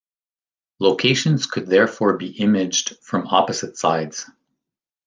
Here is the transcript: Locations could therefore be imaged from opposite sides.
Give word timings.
Locations 0.79 1.45
could 1.45 1.67
therefore 1.67 2.17
be 2.17 2.31
imaged 2.39 2.97
from 3.05 3.27
opposite 3.27 3.77
sides. 3.77 4.25